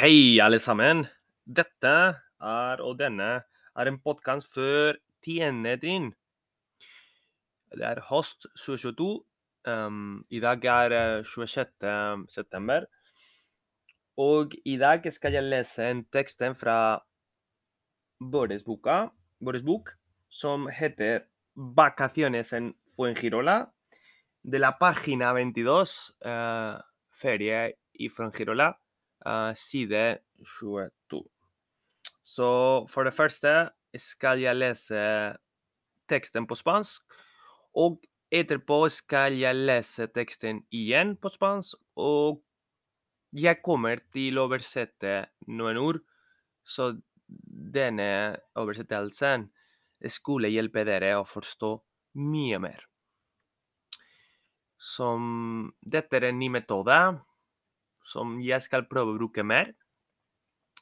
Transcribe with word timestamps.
Hei, 0.00 0.40
alle 0.40 0.56
sammen. 0.56 1.02
Dette 1.44 1.90
er, 2.40 2.80
og 2.80 2.94
denne 2.96 3.26
er 3.76 3.90
en 3.90 3.98
podkast 4.00 4.48
før 4.54 4.96
tiende 5.20 5.74
trinn. 5.82 6.06
Det 7.76 7.84
er 7.84 8.00
høst 8.06 8.46
2022. 8.62 9.10
Um, 9.68 10.24
I 10.32 10.40
dag 10.40 10.64
er 10.64 10.96
eh, 11.02 11.28
26. 11.28 12.24
september. 12.32 12.88
Og 14.16 14.56
i 14.64 14.78
dag 14.80 15.04
skal 15.12 15.36
jeg 15.36 15.50
lese 15.50 15.92
en 15.92 16.06
tekst 16.08 16.40
fra 16.64 16.80
vår 18.24 18.56
bok, 19.68 19.96
som 20.30 20.68
heter 20.68 21.26
'Vacaciones 21.54 22.54
en 22.56 22.72
Fuengirola', 22.96 23.66
de 24.50 24.58
la 24.58 24.72
página 24.80 25.34
22, 25.34 26.14
eh, 26.24 26.80
ferie 27.12 27.74
i 28.00 28.08
Fuengirola, 28.08 28.74
eh, 29.26 29.52
side 29.56 30.04
22. 30.44 31.22
Så 32.22 32.50
for 32.90 33.04
det 33.04 33.14
første 33.16 33.70
skal 33.98 34.42
jeg 34.42 34.56
lese 34.56 35.00
teksten 36.10 36.46
på 36.46 36.58
spansk, 36.58 37.02
og 37.74 38.00
etterpå 38.30 38.84
skal 38.92 39.34
jeg 39.38 39.58
lese 39.58 40.06
teksten 40.14 40.62
igjen 40.74 41.16
på 41.18 41.32
spansk, 41.34 41.78
og 41.98 42.42
jeg 43.34 43.60
kommer 43.62 44.02
til 44.14 44.38
å 44.38 44.46
oversette 44.48 45.24
noen 45.50 45.78
ord, 45.78 46.00
så 46.66 46.92
denne 47.30 48.10
oversettelsen 48.58 49.46
skulle 50.10 50.50
hjelpe 50.50 50.84
dere 50.86 51.12
å 51.18 51.26
forstå 51.28 51.74
mye 52.22 52.58
mer. 52.62 52.86
Som 54.80 55.72
dette 55.82 56.16
er 56.16 56.30
en 56.30 56.38
ny 56.40 56.48
metode 56.50 56.96
som 58.06 58.38
jeg 58.42 58.62
skal 58.64 58.86
prøve 58.90 59.14
å 59.14 59.18
bruke 59.18 59.44
mer 59.46 59.72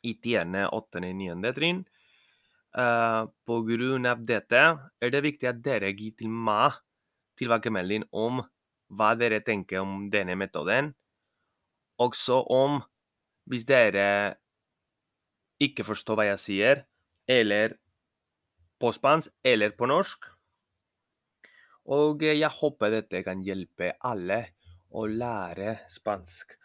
i 0.07 0.15
tiende, 0.23 0.69
åttende, 0.71 1.13
niende 1.17 1.53
trinn. 1.57 1.83
Uh, 2.77 3.27
på 3.49 3.63
grunn 3.67 4.07
av 4.07 4.21
dette 4.29 4.61
er 5.01 5.11
det 5.13 5.25
viktig 5.25 5.49
at 5.51 5.63
dere 5.65 5.91
gir 5.97 6.13
til 6.19 6.31
meg 6.31 6.77
tilbakemelding 7.41 8.05
om 8.13 8.43
hva 8.93 9.15
dere 9.19 9.41
tenker 9.45 9.83
om 9.83 10.09
denne 10.13 10.37
metoden. 10.39 10.93
Også 11.99 12.43
om 12.55 12.79
hvis 13.49 13.67
dere 13.69 14.37
ikke 15.63 15.87
forstår 15.89 16.19
hva 16.19 16.27
jeg 16.29 16.43
sier, 16.43 16.83
eller 17.29 17.75
på 18.79 18.93
spansk 18.95 19.33
eller 19.47 19.75
på 19.75 19.89
norsk. 19.91 20.29
Og 21.89 22.23
jeg 22.23 22.53
håper 22.53 22.93
dette 22.93 23.25
kan 23.27 23.43
hjelpe 23.43 23.95
alle 24.05 24.43
å 24.93 25.07
lære 25.09 25.79
spansk 25.91 26.58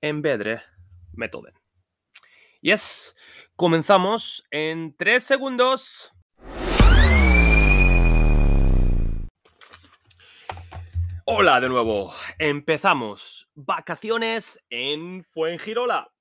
en 0.00 0.22
bedre 0.22 0.60
metode. 1.12 1.52
Yes, 2.60 3.16
comenzamos 3.54 4.44
en 4.50 4.96
tres 4.96 5.22
segundos. 5.22 6.12
Hola 11.26 11.60
de 11.60 11.68
nuevo, 11.68 12.12
empezamos. 12.40 13.48
Vacaciones 13.54 14.58
en 14.68 15.22
Fuengirola. 15.22 16.12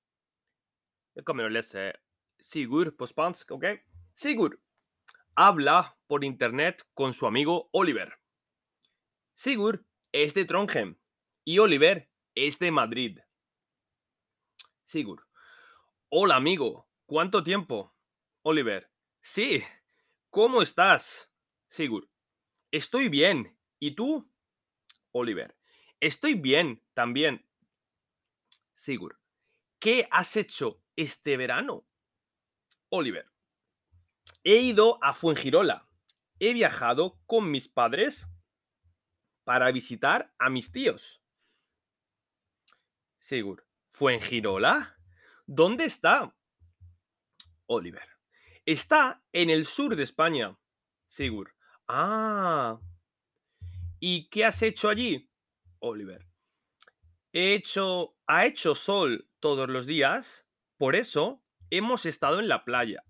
Lese 1.49 1.95
Sigurd 2.39 2.95
på 2.95 3.07
spansk, 3.07 3.51
¿ok? 3.51 3.65
Sigurd 4.13 4.59
habla 5.35 5.97
por 6.05 6.23
internet 6.23 6.83
con 6.93 7.15
su 7.15 7.25
amigo 7.25 7.69
Oliver. 7.71 8.19
Sigurd 9.33 9.83
es 10.11 10.35
de 10.35 10.45
Trondheim 10.45 10.95
y 11.43 11.57
Oliver 11.57 12.07
es 12.35 12.59
de 12.59 12.69
Madrid. 12.69 13.19
Sigurd. 14.83 15.23
Hola 16.09 16.35
amigo, 16.35 16.87
¿cuánto 17.05 17.43
tiempo? 17.43 17.95
Oliver. 18.43 18.91
Sí, 19.21 19.63
¿cómo 20.29 20.61
estás? 20.61 21.31
Sigurd. 21.67 22.07
Estoy 22.71 23.09
bien. 23.09 23.57
¿Y 23.79 23.95
tú? 23.95 24.29
Oliver. 25.11 25.57
Estoy 25.99 26.35
bien 26.35 26.83
también. 26.93 27.49
Sigurd. 28.75 29.17
¿Qué 29.79 30.07
has 30.11 30.35
hecho 30.35 30.83
este 30.95 31.37
verano? 31.37 31.87
Oliver. 32.89 33.31
He 34.43 34.57
ido 34.57 35.03
a 35.03 35.13
Fuengirola. 35.13 35.87
He 36.39 36.53
viajado 36.53 37.19
con 37.25 37.49
mis 37.49 37.69
padres 37.69 38.27
para 39.43 39.71
visitar 39.71 40.33
a 40.37 40.49
mis 40.49 40.71
tíos. 40.71 41.24
Sigurd. 43.25 43.63
¿Fuengirola? 43.91 44.99
¿Dónde 45.47 45.85
está? 45.85 46.35
Oliver. 47.65 48.07
Está 48.67 49.23
en 49.33 49.49
el 49.49 49.65
sur 49.65 49.95
de 49.95 50.03
España. 50.03 50.55
Sigurd. 51.07 51.49
Ah. 51.87 52.79
¿Y 53.99 54.29
qué 54.29 54.45
has 54.45 54.61
hecho 54.61 54.89
allí? 54.89 55.27
Oliver. 55.79 56.23
He 57.33 57.55
hecho, 57.55 58.15
ha 58.27 58.45
hecho 58.45 58.75
sol 58.75 59.27
todos 59.39 59.69
los 59.69 59.87
días, 59.87 60.47
por 60.77 60.95
eso 60.95 61.43
hemos 61.71 62.05
estado 62.05 62.39
en 62.39 62.47
la 62.47 62.63
playa. 62.63 63.03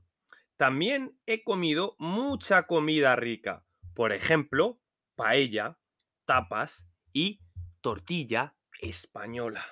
También 0.56 1.20
he 1.26 1.44
comido 1.44 1.98
mucha 2.00 2.68
comida 2.68 3.18
rica, 3.18 3.66
por 3.94 4.14
ejemplo, 4.14 4.80
paella, 5.16 5.78
tapas 6.24 6.88
y 7.12 7.42
tortilla 7.82 8.56
española. 8.80 9.66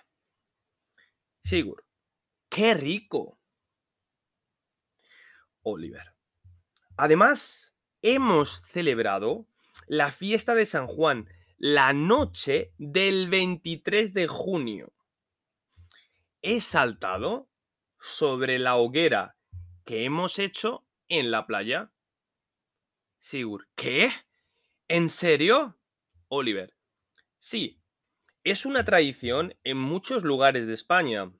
Sigurd, 1.44 1.84
¡qué 2.50 2.74
rico! 2.74 3.40
Oliver. 5.62 6.14
Además, 6.96 7.76
hemos 8.02 8.62
celebrado 8.72 9.48
la 9.88 10.12
fiesta 10.12 10.56
de 10.56 10.66
San 10.66 10.88
Juan 10.88 11.28
la 11.58 11.94
noche 11.94 12.74
del 12.78 13.30
23 13.30 14.14
de 14.14 14.28
junio. 14.28 14.94
He 16.42 16.59
saltado 16.62 17.50
sobre 18.00 18.60
la 18.60 18.75
hoguera 18.75 19.38
que 19.86 20.06
hemos 20.06 20.40
hecho 20.40 20.86
en 21.08 21.31
la 21.31 21.48
playa. 21.48 21.92
Sigurd, 23.20 23.66
¿qué? 23.75 24.12
¿En 24.88 25.10
serio? 25.10 25.78
Oliver, 26.28 26.75
sí, 27.40 27.82
es 28.44 28.66
una 28.66 28.84
tradición 28.84 29.56
en 29.64 29.78
muchos 29.78 30.24
lugares 30.24 30.68
de 30.68 30.74
España. 30.74 31.31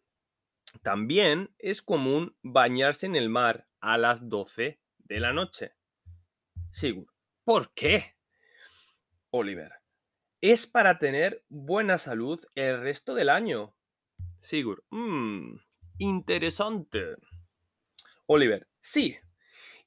También 0.82 1.54
es 1.60 1.82
común 1.82 2.38
bañarse 2.42 3.06
en 3.06 3.16
el 3.16 3.30
mar 3.30 3.68
a 3.82 3.98
las 3.98 4.30
12 4.30 4.80
de 5.00 5.20
la 5.20 5.34
noche. 5.34 5.74
Sigurd, 6.72 7.12
¿por 7.44 7.74
qué? 7.74 8.16
Oliver, 9.32 9.72
es 10.42 10.66
para 10.66 10.98
tener 10.98 11.44
buena 11.50 11.98
salud 11.98 12.44
el 12.56 12.80
resto 12.80 13.16
del 13.16 13.30
año. 13.30 13.76
Sigurd, 14.40 14.84
mmm, 14.90 15.58
interesante. 15.98 17.16
Oliver, 18.26 18.68
sí. 18.82 19.18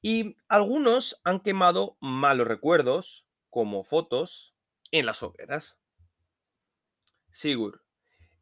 Y 0.02 0.36
algunos 0.48 1.20
han 1.24 1.40
quemado 1.40 1.96
malos 2.00 2.46
recuerdos, 2.46 3.26
como 3.48 3.84
fotos, 3.84 4.54
en 4.90 5.06
las 5.06 5.22
hogueras. 5.22 5.80
Sigurd, 7.36 7.82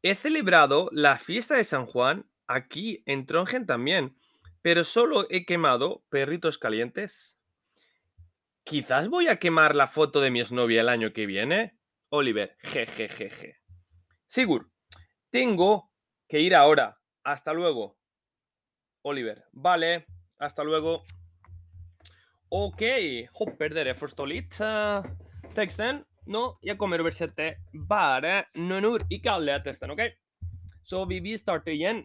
he 0.02 0.14
celebrado 0.14 0.88
la 0.92 1.18
fiesta 1.18 1.56
de 1.56 1.64
San 1.64 1.84
Juan 1.84 2.30
aquí 2.46 3.02
en 3.06 3.26
Trondheim 3.26 3.66
también, 3.66 4.16
pero 4.62 4.84
solo 4.84 5.26
he 5.30 5.44
quemado 5.44 6.04
perritos 6.10 6.58
calientes. 6.58 7.36
Quizás 8.62 9.08
voy 9.08 9.26
a 9.26 9.40
quemar 9.40 9.74
la 9.74 9.88
foto 9.88 10.20
de 10.20 10.30
mi 10.30 10.40
exnovia 10.40 10.80
el 10.80 10.88
año 10.88 11.12
que 11.12 11.26
viene. 11.26 11.76
Oliver, 12.10 12.56
jejejeje. 12.60 13.56
Sigurd, 14.28 14.70
tengo 15.28 15.90
que 16.28 16.38
ir 16.38 16.54
ahora. 16.54 16.96
Hasta 17.24 17.52
luego. 17.52 17.98
Oliver, 19.02 19.44
vale. 19.50 20.06
Hasta 20.38 20.62
luego. 20.62 21.02
Ok, 22.48 22.82
hopper 23.32 23.74
dere 23.74 23.94
forstå 23.94 24.24
litt 24.24 24.54
teksten? 25.54 26.04
Nå 26.24 26.42
jeg 26.64 26.78
kommer 26.80 27.00
å 27.00 27.04
oversette 27.04 27.50
bare 27.88 28.46
noen 28.56 28.86
ord, 28.88 29.04
ikke 29.12 29.32
alle 29.34 29.58
testen, 29.64 29.92
ok? 29.92 30.06
Så 30.88 31.02
vi, 31.08 31.20
vi 31.24 31.36
starter 31.40 31.74
igjen 31.74 32.02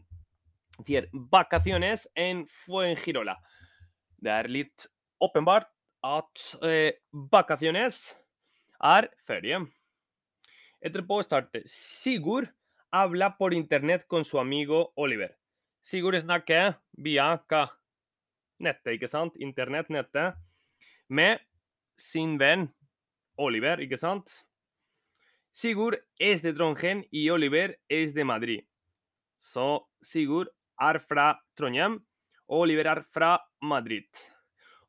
til 0.88 1.08
vacaciones 1.32 2.06
en 2.20 2.46
Fuengirola. 2.66 3.36
Det 4.20 4.32
er 4.32 4.52
litt 4.52 4.88
åpenbart 5.24 5.70
at 6.04 6.46
eh, 6.64 7.00
vacaciones 7.32 8.00
er 8.84 9.10
ferie. 9.28 9.60
Etterpå 10.84 11.20
starter 11.24 11.64
Sigurd 11.72 12.52
habla 12.92 13.34
por 13.38 13.54
internet 13.54 14.08
con 14.08 14.26
su 14.26 14.40
amigo 14.40 14.92
Oliver. 14.96 15.36
Sigurd 15.84 16.20
snakker 16.20 16.76
via 17.00 17.34
hva? 17.48 17.68
Nettet, 18.60 18.98
ikke 18.98 19.08
sant? 19.08 19.38
Internett, 19.40 19.88
nettet. 19.92 20.36
Med 21.08 21.40
sin 22.00 22.36
venn 22.40 22.68
Oliver, 23.40 23.80
ikke 23.80 23.98
sant? 23.98 24.28
Sigurd 25.56 25.98
es 26.20 26.44
de 26.44 26.54
Trondheim 26.54 27.06
y 27.10 27.30
Oliver 27.30 27.80
es 27.88 28.14
de 28.14 28.24
Madrid. 28.24 28.66
Så 29.40 29.88
Sigurd 30.02 30.52
er 30.80 31.00
fra 31.00 31.32
Trondheim. 31.56 32.00
Oliver 32.48 32.88
er 32.92 33.04
fra 33.14 33.38
Madrid. 33.62 34.08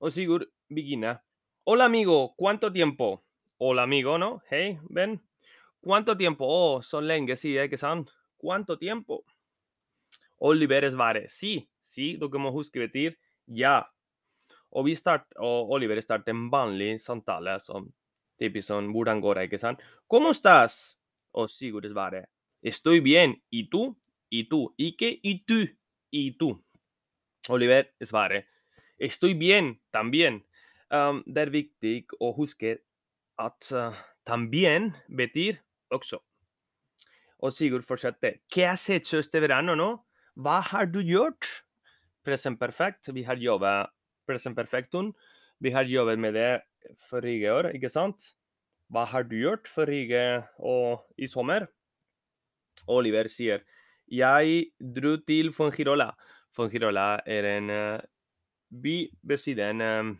Og 0.00 0.12
Sigurd 0.12 0.48
begynner. 0.68 1.20
Hola, 1.64 1.84
amigo. 1.84 2.34
¿Cuánto 2.36 2.72
tiempo? 2.72 3.24
Hola, 3.58 3.82
amigo, 3.82 4.18
¿no? 4.18 4.42
Hey, 4.50 4.78
ven. 4.88 5.20
¿Cuánto 5.80 6.16
tiempo? 6.16 6.44
Oh, 6.48 6.82
så 6.82 7.00
lenge 7.00 7.36
siden, 7.36 7.64
ikke 7.64 7.78
sant? 7.78 8.10
¿Cuánto 8.36 8.78
tiempo? 8.78 9.24
Oliver 10.40 10.90
svarer 10.90 11.28
sí, 11.30 11.68
sí, 11.82 12.16
dere 12.16 12.40
må 12.40 12.50
huske 12.50 12.80
betyr 12.80 13.16
ja. 13.46 13.84
Og, 14.70 14.86
vi 14.86 14.94
start, 14.96 15.26
og 15.36 15.72
Oliver 15.74 16.00
starter 16.00 16.32
en 16.32 16.46
vanlig 16.52 16.94
samtale 17.02 17.58
som 17.60 17.90
sant? 19.58 19.80
¿Cómo 20.06 20.30
estás? 20.30 20.98
Og 21.32 21.48
Sigurd 21.48 21.86
svarer 21.86 22.28
estoy 22.62 23.00
bien. 23.00 23.42
¿Y 23.50 23.70
tú? 23.70 23.96
¿Y 24.28 24.48
tú? 24.48 24.74
Ikke 24.76 25.20
y 25.22 25.44
tú. 25.44 25.68
¿Y 26.10 26.32
tú? 26.36 26.62
Oliver 27.48 27.94
svarer 28.00 28.46
estoy 29.00 29.34
bien, 29.34 29.80
también. 29.90 30.44
Um, 30.90 31.22
det 31.26 31.50
viktig 31.54 32.14
å 32.20 32.32
huske 32.34 32.80
at 33.38 33.70
uh, 33.72 33.94
también 34.26 34.92
betyr 35.08 35.60
också. 35.90 36.20
Och 37.38 37.54
Sigurd 37.54 37.84
fortsätter. 37.84 38.40
¿Qué 38.48 38.66
has 38.66 38.88
hecho 38.90 39.18
este 39.18 39.40
verano, 39.40 39.74
no? 39.74 40.06
Vad 40.34 40.62
har 40.62 40.86
du? 40.86 41.02
Present 42.22 42.58
perfect. 42.58 43.08
Vi 43.08 43.22
har 43.22 43.36
jobbat 43.36 43.90
present 44.26 44.56
perfectum. 44.56 45.14
Vi 45.58 45.70
har 45.70 45.84
jobbat 45.84 46.18
med 46.18 46.34
det 46.34 46.62
forrige 47.10 47.52
år, 47.52 47.70
ikke 47.76 47.90
sant? 47.92 48.32
Hva 48.90 49.04
har 49.06 49.26
du 49.28 49.36
gjort 49.38 49.68
forrige 49.70 50.42
og 50.58 51.04
i 51.18 51.28
sommer? 51.30 51.68
Oliver 52.90 53.28
sier 53.30 53.62
jeg 54.10 54.64
dro 54.80 55.14
til 55.22 55.52
Fongirola. 55.54 56.10
Fongirola 56.56 57.20
er 57.26 57.46
en 57.52 57.70
uh, 57.70 58.00
by 58.70 58.96
ved 59.22 59.38
siden 59.38 59.82
um, 59.86 60.12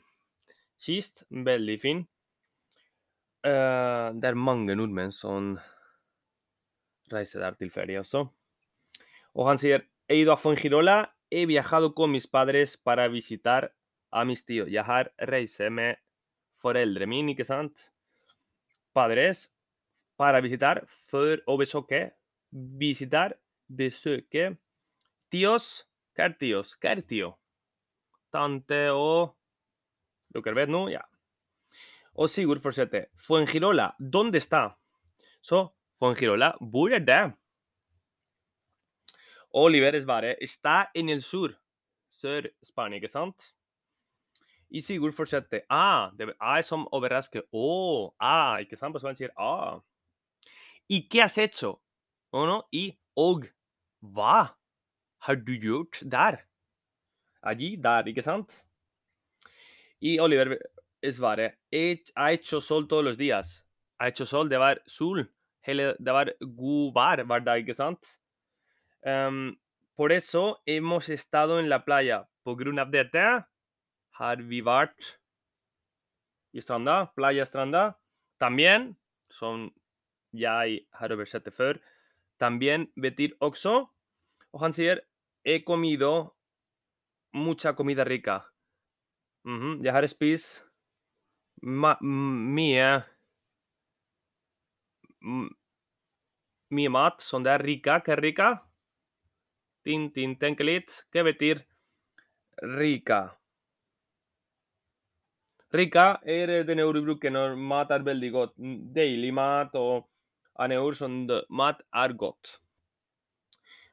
kyst. 0.79 1.25
Veldig 1.31 1.79
fin. 1.83 2.05
Uh, 3.43 4.15
det 4.15 4.31
er 4.31 4.39
mange 4.39 4.77
nordmenn 4.77 5.11
som 5.11 5.56
reiser 7.11 7.43
der 7.43 7.59
til 7.59 7.73
ferie 7.75 7.99
også. 7.99 8.29
Og 9.35 9.49
han 9.49 9.59
sier 9.59 9.83
He 10.11 10.21
ido 10.23 10.33
a 10.33 10.37
Fongirola, 10.37 11.15
he 11.31 11.47
viajado 11.47 11.95
con 11.95 12.11
mis 12.11 12.27
padres 12.27 12.77
para 12.77 13.06
visitar 13.09 13.73
a 14.11 14.25
mis 14.25 14.45
tíos. 14.45 14.69
Jeg 14.69 14.85
har 14.85 15.13
reist 15.19 15.61
med 15.71 15.97
foreldrene 16.62 17.09
mine, 17.11 17.35
ikke 17.35 17.47
sant? 17.49 17.91
Padres 18.95 19.49
para 20.21 20.43
visitar 20.45 20.83
for 21.11 21.41
å 21.49 21.57
besøke. 21.61 22.11
Visitar, 22.51 23.37
besøke. 23.67 24.51
Tíos, 25.31 25.71
hva 26.17 26.27
er 26.29 26.35
tíos? 26.41 26.75
Hva? 26.83 27.31
Tante 28.31 28.81
og 28.95 29.37
Dere 30.31 30.55
vet 30.55 30.71
nå? 30.71 30.85
Ja. 30.93 31.03
Og 32.15 32.31
Sigurd 32.31 32.63
fortsetter. 32.63 33.09
Fuengirola, 33.19 33.95
¿dónde 33.99 34.39
está? 34.39 34.77
Så 35.43 35.73
Fuengirola, 35.99 36.55
hvor 36.61 36.93
er 36.95 37.01
det? 37.01 37.33
Oliver 39.53 40.01
svarer 40.01 40.37
está 40.41 40.91
en 40.95 41.09
el 41.09 41.23
sur. 41.23 41.56
Sør-Spania, 42.11 43.09
sant? 43.09 43.55
I 44.70 44.81
Sigurd 44.81 45.14
fortsetter. 45.14 45.64
Ah, 45.70 46.11
det 46.19 46.31
er 46.31 46.62
som 46.62 46.87
overrasker. 46.94 47.43
Å, 47.50 47.64
oh, 47.67 48.11
ah, 48.22 48.61
ikke 48.62 48.78
sant? 48.78 48.94
Så 49.00 49.08
han 49.11 49.19
sier 49.19 49.32
ah. 49.37 49.81
¿Y 50.90 51.08
qué 51.11 51.22
has 51.22 51.38
hecho? 51.38 51.81
Oh, 52.32 52.46
no? 52.46 52.62
I 52.72 52.90
og 53.19 53.49
hva 54.00 54.50
har 55.26 55.37
du 55.46 55.52
gjort 55.58 56.00
der? 56.02 56.40
Allí, 57.43 57.76
der, 57.81 58.08
ikke 58.11 58.22
sant? 58.22 58.62
I 60.00 60.19
Oliver 60.20 60.56
svarer 61.05 61.56
he 61.72 62.00
hecho 62.17 62.61
sol 62.61 62.87
todos 62.88 63.05
los 63.05 63.17
días. 63.17 63.64
Ha 63.99 64.08
hecho 64.08 64.25
sol, 64.25 64.49
det 64.49 64.58
var 64.58 64.81
sol. 64.87 65.26
Hele, 65.67 65.94
det 65.99 66.12
var 66.12 66.32
god 66.40 66.94
vær 66.94 67.25
hver 67.25 67.44
dag, 67.44 67.75
sant? 67.76 68.19
Um, 69.06 69.58
por 69.96 70.12
eso 70.12 70.61
hemos 70.67 71.08
estado 71.08 71.58
en 71.58 71.69
la 71.69 71.84
playa. 71.84 72.25
På 72.44 72.55
grunn 72.56 72.78
av 72.78 72.90
dette 72.90 73.44
har 74.20 74.43
vi 74.44 74.61
vært 74.61 75.17
i 76.52 76.61
playa 77.17 77.44
stranda. 77.44 77.94
También, 78.40 78.96
som 79.31 79.70
jeg 80.32 80.87
har 80.93 81.12
oversett 81.12 81.44
det 81.44 81.55
før, 81.55 81.78
también 82.38 82.88
betyr 83.00 83.37
også. 83.40 83.87
Og 84.52 84.61
han 84.61 84.72
sier 84.72 85.00
he 85.44 85.62
comido 85.62 86.34
mucha 87.32 87.72
comida 87.72 88.05
rica. 88.05 88.40
Mm 89.44 89.58
-hmm. 89.61 89.84
Jeg 89.84 89.93
har 89.93 90.06
spist 90.06 90.67
mat 96.88 97.20
som 97.22 97.43
det 97.43 97.61
rica. 97.61 97.99
Hva 97.99 98.12
er 98.12 98.20
rica? 98.20 98.56
Tin, 99.84 100.12
tin, 100.12 100.37
tenke 100.37 100.64
litt. 100.64 101.06
Hva 101.12 101.20
rica? 102.62 103.40
Rica 105.72 106.19
er 106.26 106.64
den 106.67 106.82
bruker 107.06 107.31
når 107.31 107.55
mat 107.56 107.90
er 107.90 108.02
veldig 108.02 108.31
godt. 108.32 108.55
Deilig 108.94 109.32
mat 109.34 109.75
en 110.67 110.72
ord 110.72 110.96
som 110.99 111.26
mat 111.49 111.82
godt. 112.19 112.58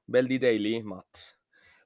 Veldig 0.08 0.42
deilig 0.42 0.86
mat. 0.86 1.36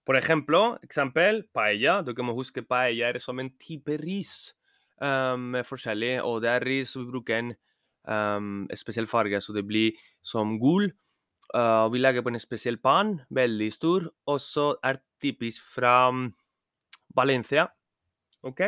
Por 0.06 0.16
ejemplo, 0.16 0.78
eksempel, 0.84 1.44
paella. 1.54 2.02
Dere 2.02 2.24
må 2.24 2.34
huske 2.34 2.62
paella 2.62 3.10
er 3.10 3.20
som 3.20 3.40
en 3.40 3.52
type 3.60 3.98
ris 4.02 4.54
um, 5.02 5.52
med 5.56 5.66
forskjellig, 5.66 6.22
og 6.24 6.42
det 6.42 6.50
ris 6.66 6.96
vi 6.98 7.06
bruker 7.06 7.38
en 7.38 7.54
um, 8.08 8.68
spesiell 8.76 9.08
farge, 9.08 9.42
så 9.42 9.54
det 9.54 9.66
blir 9.68 9.98
som 10.24 10.58
gul. 10.60 10.92
Uh, 11.54 11.92
vi 11.92 12.00
lager 12.00 12.24
på 12.24 12.32
en 12.32 12.40
spesiell 12.40 12.78
pan, 12.78 13.20
veldig 13.30 13.72
stor, 13.74 14.08
og 14.26 14.40
så 14.42 14.76
er 14.84 15.02
typisk 15.22 15.64
fra 15.76 16.10
Valencia. 17.16 17.68
OK? 18.44 18.62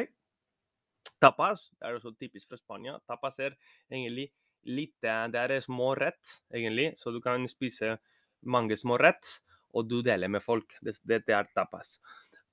Tapas 1.23 1.69
det 1.77 1.87
er 1.87 1.97
også 1.97 2.13
typisk 2.19 2.51
fra 2.51 2.59
Spania. 2.59 2.97
Tapas 3.07 3.39
er 3.39 3.55
egentlig 3.91 4.29
litt 4.63 4.95
Det 5.03 5.39
er 5.39 5.59
små 5.59 5.93
rett, 5.95 6.39
egentlig, 6.53 6.93
så 6.95 7.11
du 7.11 7.19
kan 7.21 7.47
spise 7.51 7.97
mange 8.43 8.77
små 8.79 8.97
rett, 8.99 9.27
og 9.73 9.89
du 9.89 10.01
deler 10.01 10.27
med 10.31 10.43
folk. 10.43 10.75
Dette 10.81 11.33
er 11.33 11.49
tapas. 11.55 11.97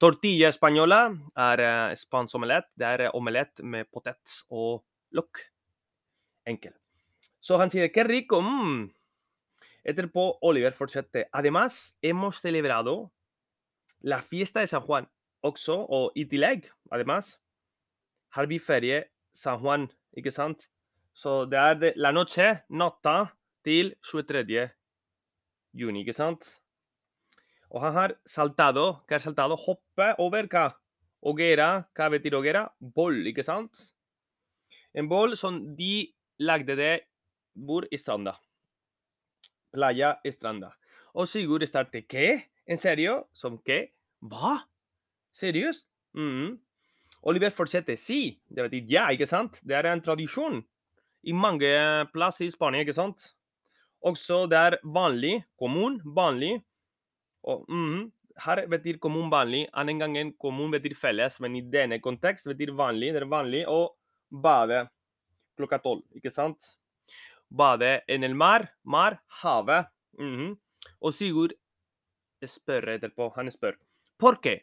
Tortilla 0.00 0.48
española 0.48 1.10
er 1.36 1.60
uh, 1.60 1.94
spansk 1.94 2.38
omelett. 2.38 2.70
Det 2.74 2.86
er 2.88 3.10
omelett 3.14 3.60
med 3.62 3.90
potet 3.92 4.38
og 4.48 4.80
lokk. 5.12 5.42
Enkel. 6.48 6.72
Så 7.40 7.58
han 7.60 7.70
sier 7.70 7.88
'qué 7.88 8.06
rico'. 8.06 8.40
Mm. 8.40 8.90
Etterpå 9.84 10.38
Oliver 10.42 10.72
fortsetter. 10.72 11.24
Además, 11.32 11.98
hemos 12.02 12.40
celebrado 12.40 13.10
la 14.00 14.22
fiesta 14.22 14.60
de 14.60 14.66
San 14.66 14.82
Juan. 14.82 15.06
Også, 15.42 15.74
og 15.88 16.12
i 16.16 16.24
tillegg, 16.24 16.68
además, 16.90 17.38
har 18.37 18.46
vi 18.46 18.58
ferie 18.62 19.04
San 19.34 19.60
Juan, 19.62 19.88
ikke 20.16 20.32
sant? 20.34 20.68
Så 21.14 21.44
det 21.50 21.58
er 21.58 21.78
det, 21.78 21.92
la 21.96 22.12
noche, 22.14 22.62
natta, 22.70 23.30
til 23.66 23.94
23. 24.06 24.68
juni, 25.76 26.02
ikke 26.04 26.16
sant? 26.16 26.46
Og 27.70 27.82
han 27.84 27.94
har 27.94 28.14
saltado. 28.26 28.87
Hva 29.06 29.18
er 29.18 29.25
saltado? 29.25 29.58
Hoppe 29.58 30.14
over 30.22 30.49
hva? 30.50 30.70
Ogera. 31.22 31.70
Hva 31.94 32.08
betyr 32.10 32.38
ogera? 32.38 32.64
Boll, 32.80 33.20
ikke 33.30 33.44
sant? 33.46 33.82
En 34.94 35.10
boll 35.10 35.37
som 35.38 35.60
de 35.78 36.08
lagde 36.42 36.75
det 36.78 36.94
hvor 37.54 37.87
i 37.92 37.99
stranda. 38.00 38.34
Playa 39.70 40.16
i 40.25 40.32
stranda. 40.34 40.72
Og 41.14 41.28
Sigurd 41.28 41.66
starter 41.68 42.06
Hva? 42.10 42.40
En 42.66 42.78
serio? 42.78 43.25
Som 43.32 43.60
hva? 43.66 43.84
Hva? 44.20 44.56
Seriøst? 45.37 45.87
Mm. 46.14 46.58
Oliver 47.22 47.52
fortsetter. 47.52 47.98
Si. 48.00 48.38
Det 48.48 48.68
betyr 48.68 48.94
ja, 48.94 49.08
ikke 49.12 49.28
sant? 49.28 49.60
Det 49.62 49.76
er 49.76 49.90
en 49.90 50.02
tradisjon 50.04 50.60
i 51.28 51.34
mange 51.36 51.68
plasser 52.14 52.46
i 52.46 52.52
Spania, 52.52 52.80
ikke 52.84 52.96
sant? 52.96 53.34
Også 54.06 54.46
det 54.48 54.56
er 54.58 54.78
vanlig, 54.84 55.42
kommun, 55.60 55.98
vanlig. 56.16 56.54
Og 57.44 57.66
mm, 57.68 58.06
her 58.44 58.62
betyr 58.72 59.00
kommun 59.02 59.28
vanlig. 59.32 59.66
Annen 59.76 60.00
gangen 60.00 60.32
kommun 60.40 60.72
betyr 60.72 60.96
felles, 60.96 61.36
men 61.44 61.58
i 61.58 61.64
denne 61.64 62.00
kontekst 62.00 62.48
betyr 62.48 62.72
vanlig. 62.76 63.12
Det 63.12 63.22
er 63.22 63.28
vanlig 63.28 63.66
å 63.68 63.82
bade 64.30 64.86
klokka 65.60 65.80
tolv, 65.84 66.06
ikke 66.16 66.32
sant? 66.32 66.76
Bade 67.50 67.98
en 68.08 68.24
el 68.24 68.34
mar, 68.34 68.70
mar, 68.84 69.20
havet. 69.42 69.90
Mm 70.18 70.36
-hmm. 70.36 70.56
Og 71.00 71.14
Sigurd 71.14 71.52
spør 72.46 72.88
etterpå. 72.96 73.32
Han 73.36 73.50
spør 73.50 73.76
«porque». 74.18 74.60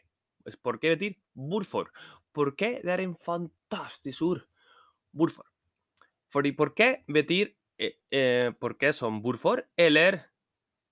«Porque» 0.62 0.96
betyr 0.96 1.14
hvorfor. 1.34 1.90
Por 2.32 2.54
qué 2.56 2.80
det 2.84 2.92
er 2.92 3.02
en 3.04 3.14
fantastisk 3.16 4.22
ord. 4.22 4.42
Hvorfor. 5.12 5.46
Fordi 6.28 6.52
por 6.52 6.74
qué 6.74 7.04
betyr 7.08 7.54
eh, 7.78 7.96
eh, 8.10 8.52
por 8.58 8.76
qué 8.76 8.92
som 8.92 9.22
hvorfor, 9.22 9.64
eller 9.76 10.26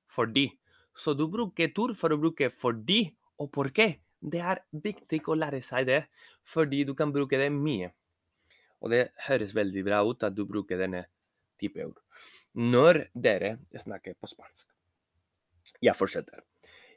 fordi. 0.07 0.59
Så 0.95 1.14
du 1.14 1.26
bruker 1.28 1.75
tur 1.75 1.95
for 1.95 2.12
å 2.12 2.19
bruke 2.19 2.49
fordi 2.50 3.14
og 3.38 3.52
por 3.52 3.71
qué. 3.71 4.00
Det 4.21 4.40
er 4.40 4.62
viktig 4.73 5.21
å 5.28 5.37
lære 5.37 5.61
seg 5.62 5.87
det, 5.87 6.07
fordi 6.43 6.85
du 6.88 6.95
kan 6.95 7.12
bruke 7.12 7.37
det 7.38 7.50
mye. 7.52 7.93
Og 8.81 8.90
det 8.90 9.11
høres 9.28 9.55
veldig 9.55 9.85
bra 9.85 10.00
ut 10.05 10.25
at 10.25 10.35
du 10.35 10.47
bruker 10.49 10.81
denne 10.81 11.05
type 11.61 11.85
ord 11.85 12.00
når 12.57 13.02
dere 13.12 13.59
snakker 13.76 14.16
på 14.16 14.28
spansk. 14.31 14.71
Jeg 15.85 15.93
fortsetter. 15.99 16.40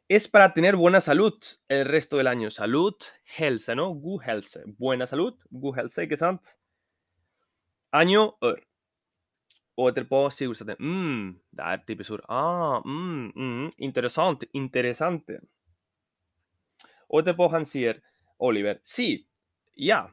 Es 0.09 0.27
para 0.27 0.53
tener 0.55 0.75
buena 0.75 1.01
salud 1.01 1.35
el 1.67 1.85
resto 1.85 2.17
del 2.17 2.25
año. 2.25 2.49
Salud, 2.49 2.95
helse, 3.37 3.75
no? 3.75 3.93
God 3.93 4.23
helse. 4.25 4.63
Buena 4.65 5.05
salud, 5.05 5.35
god 5.51 5.77
helse, 5.77 6.03
ikke 6.03 6.17
sant? 6.17 6.57
Año. 7.91 8.23
Og 9.79 9.91
etterpå 9.91 10.23
sier 10.33 10.49
Ulstein 10.49 10.73
mm, 10.81 11.27
det 11.53 11.67
er 11.71 11.83
typisk 11.85 12.17
ord. 12.17 12.25
Ah, 12.27 12.81
mm, 12.81 13.29
mm, 13.35 13.69
interessant, 13.85 14.47
interessante. 14.51 15.37
Han 17.13 17.65
sier, 17.65 18.01
Oliver, 18.39 18.79
sí, 18.81 19.27
ja. 19.75 20.07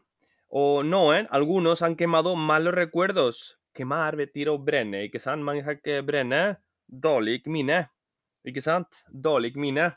O 0.48 0.82
noen, 0.82 1.26
algunos 1.30 1.80
han 1.80 1.96
quemado 1.96 2.36
malos 2.36 2.74
recuerdos 2.74 3.56
quemar 3.72 4.14
betyr 4.16 4.52
å 4.52 4.58
brenne, 4.58 5.06
ikke 5.08 5.20
sant? 5.20 5.42
Man 5.42 5.64
kan 5.64 5.80
ikke 5.80 6.02
brenne 6.04 6.58
dårlig 6.86 7.46
minne, 7.46 7.86
ikke 8.46 8.62
sant? 8.62 9.02
Dårlig 9.10 9.56
minne. 9.58 9.90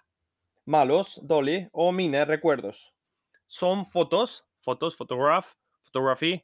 Malos, 0.69 1.15
dårlig, 1.25 1.67
og 1.73 1.93
mine 1.97 2.25
recuerdos. 2.29 2.89
Som 3.49 3.85
fotos, 3.93 4.43
fotos, 4.65 4.97
fotograf, 4.97 5.55
fotografi, 5.89 6.35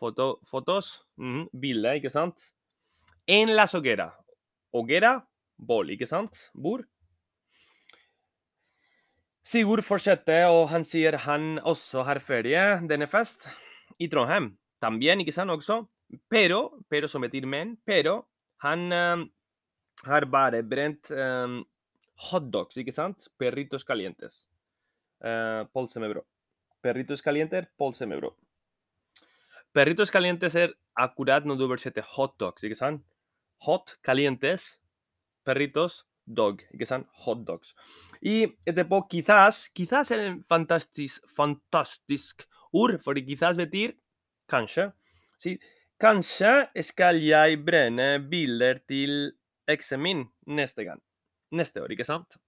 foto, 0.00 0.38
fotos, 0.48 0.92
mm, 1.20 1.48
bilde, 1.60 1.96
ikke 1.98 2.12
sant? 2.12 2.52
En 3.28 3.52
la 3.56 3.66
hoguera. 3.72 4.10
Hoguera, 4.72 5.18
bål, 5.56 5.92
ikke 5.96 6.08
sant? 6.08 6.50
Bord. 6.54 6.86
Sigurd 9.46 9.84
fortsetter, 9.86 10.48
og 10.50 10.70
han 10.72 10.84
sier 10.84 11.20
han 11.22 11.60
også 11.62 12.02
har 12.06 12.18
ferie 12.24 12.62
denne 12.88 13.06
fest 13.06 13.46
i 14.02 14.08
Trondheim. 14.10 14.56
Tambien, 14.82 15.20
ikke 15.22 15.34
sant, 15.34 15.52
også? 15.52 15.84
Pero, 16.30 16.80
pero 16.90 17.08
som 17.08 17.22
betyr 17.22 17.46
men, 17.46 17.76
pero 17.86 18.24
han 18.64 18.88
har 20.04 20.26
bare 20.30 20.62
brent 20.62 21.10
um, 21.10 21.60
hotdogs, 22.30 22.76
ikke 22.76 22.94
sant? 22.94 23.28
Perritos 23.38 23.84
calientes. 23.84 24.44
Uh, 25.24 25.64
polse 25.72 26.00
med 26.00 26.12
brød. 26.12 26.26
Perritos 26.82 27.22
calientes, 27.22 27.68
polse 27.78 28.06
med. 28.06 28.24
Perritos 29.74 30.12
calientes 30.12 30.54
er 30.54 30.74
akkurat 30.96 31.44
når 31.44 31.56
du 31.56 31.64
oversetter 31.66 32.04
hotdogs, 32.16 32.64
ikke 32.64 32.78
sant? 32.78 33.02
Hot, 33.66 33.96
calientes, 34.04 34.76
perritos, 35.44 36.04
dog, 36.26 36.60
ikke 36.74 36.86
sant? 36.86 37.08
Hotdogs. 37.24 37.72
Y 38.20 38.44
etterpå, 38.66 39.06
quizás, 39.08 39.66
quizás 39.72 40.10
er 40.10 40.20
en 40.26 40.44
fantastisk, 40.48 41.24
fantastisk 41.36 42.46
ord, 42.72 43.00
quizás 43.24 43.56
betyr 43.56 43.96
kanskje. 44.48 44.90
Sí, 45.38 45.58
Kanskje 45.96 46.82
skal 46.84 47.16
jeg 47.24 47.62
brenne 47.64 48.18
bilder 48.28 48.82
til 48.84 49.32
eksen 49.68 50.02
min 50.02 50.24
neste 50.46 50.84
gang. 50.84 51.02
Neste 51.50 51.82
år, 51.82 51.94
sant? 52.04 52.38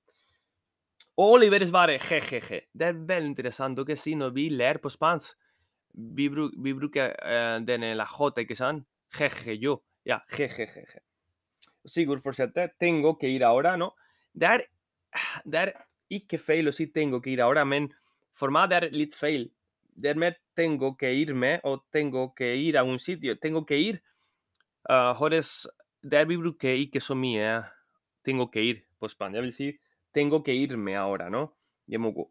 Oliver 1.18 1.64
svarer 1.66 1.98
jejeje. 1.98 2.60
Det 2.72 2.86
er 2.86 2.98
veldig 3.06 3.32
interessant. 3.32 3.78
Dere 3.78 3.96
sier 3.98 4.18
når 4.20 4.34
vi 4.36 4.48
ler 4.54 4.78
på 4.78 4.90
spansk, 4.90 5.34
vi, 6.14 6.28
bruk, 6.30 6.54
vi 6.62 6.74
bruker 6.78 7.14
uh, 7.18 7.58
denne 7.66 7.94
la 7.98 8.06
j, 8.06 8.30
ikke 8.44 8.56
sant? 8.58 8.84
Jeje, 9.18 9.56
jo. 9.58 9.80
Ja, 10.06 10.20
jejeje. 10.36 11.02
Sigurd 11.86 12.22
fortsetter. 12.22 12.70
Tengo 12.78 13.16
que 13.18 13.30
ir 13.34 13.42
ahora, 13.42 13.76
no? 13.76 13.92
Det 14.32 14.48
er, 14.48 14.64
det 15.44 15.62
er 15.64 15.72
ikke 16.14 16.38
feil 16.38 16.70
å 16.70 16.74
si 16.74 16.86
tengo 16.94 17.20
que 17.24 17.32
ir 17.32 17.42
ahora, 17.42 17.64
men 17.66 17.90
for 18.38 18.54
meg 18.54 18.70
det 18.70 18.78
er 18.78 18.94
litt 18.94 19.18
feil. 19.18 19.48
Dermed 19.98 20.38
tengo 20.54 20.92
que 20.94 21.10
irme 21.18 21.56
o 21.66 21.80
tengo 21.90 22.28
que 22.38 22.52
ir 22.54 22.78
a 22.78 22.84
un 22.86 23.02
sitio. 23.02 23.34
Tengo 23.42 23.64
que 23.66 23.80
ir. 23.82 23.98
Uh, 24.88 25.18
høres 25.18 25.66
Vi 26.02 26.36
bruker 26.36 26.72
ikke 26.72 27.00
så 27.00 27.14
mye 27.14 27.64
'tengo 28.24 28.46
que 28.46 28.60
ir' 28.60 28.82
spansk. 29.08 29.34
Jeg 29.34 29.42
vil 29.42 29.52
si 29.52 29.78
'tengo 30.14 30.42
que 30.42 30.52
irme 30.52 30.96
ahora', 30.96 31.30
no? 31.30 31.54
Gå. 31.88 32.30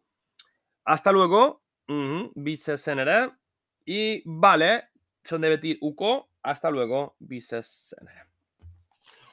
Hasta 0.86 1.12
luego. 1.12 1.60
-huh. 1.88 2.32
Vi 2.36 2.56
ses 2.56 2.80
senere. 2.80 3.30
Y 3.86 4.22
vale, 4.26 4.82
som 5.24 5.40
det 5.40 5.50
betyr 5.50 5.76
OK. 5.82 6.26
Hasta 6.44 6.70
luego. 6.70 7.14
Vi 7.20 7.40
ses 7.40 7.66
senere. 7.66 8.24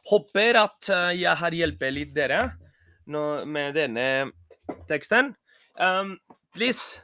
Håper 0.09 0.55
at 0.55 0.89
jeg 1.17 1.37
har 1.37 1.51
hjulpet 1.51 1.93
litt 1.93 2.15
dere 2.15 2.51
med 3.45 3.73
denne 3.73 4.31
teksten. 4.87 5.35
Um, 5.79 6.19
please 6.53 7.01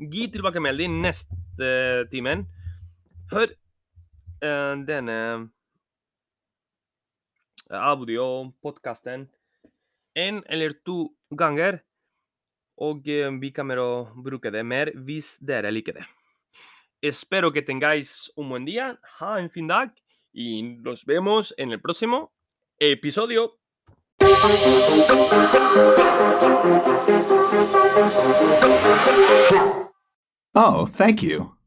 Gi 0.00 0.30
tilbakemelding 0.32 1.00
neste 1.02 1.68
timen. 2.10 2.46
Hør 3.32 3.50
uh, 3.52 4.74
denne 4.88 5.16
audio-podkasten 7.70 9.28
en 10.14 10.42
eller 10.48 10.74
to 10.84 11.10
ganger. 11.36 11.80
Og 12.80 13.04
vi 13.04 13.50
å 13.78 14.08
bruke 14.16 14.50
det 14.50 14.64
mer 14.64 14.92
hvis 14.94 15.36
dere 15.40 15.70
liker 15.70 16.00
det. 16.00 16.06
Espero 17.02 17.52
que 17.52 17.62
tengáis 17.62 18.30
un 18.36 18.48
buen 18.48 18.64
día, 18.64 18.98
ha 19.20 19.38
en 19.40 19.50
fin 19.50 19.66
dag 19.66 19.92
y 20.32 20.62
nos 20.62 21.04
vemos 21.04 21.54
en 21.56 21.72
el 21.72 21.80
próximo 21.80 22.32
episodio. 22.78 23.56
Oh, 30.54 30.86
thank 30.86 31.22
you. 31.22 31.59